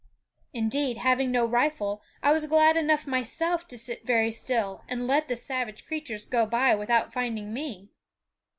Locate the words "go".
6.25-6.47